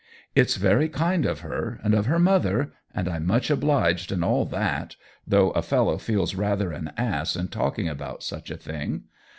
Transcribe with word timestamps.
"It's 0.43 0.55
very 0.55 0.89
kind 0.89 1.27
of 1.27 1.41
her 1.41 1.79
and 1.83 1.93
of 1.93 2.07
her 2.07 2.17
mother, 2.17 2.73
and 2.91 3.07
I'm 3.07 3.27
much 3.27 3.51
obliged 3.51 4.11
and 4.11 4.23
all 4.25 4.45
that, 4.45 4.95
though 5.27 5.51
a 5.51 5.61
fellow 5.61 5.99
feels 5.99 6.33
rather 6.33 6.71
an 6.71 6.91
ass 6.97 7.35
in 7.35 7.49
talking 7.49 7.87
about 7.87 8.23
such 8.23 8.49
a 8.49 8.57
thing. 8.57 9.03